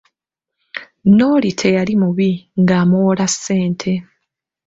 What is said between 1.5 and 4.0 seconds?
teyali mubi, ng'amuwola ssente.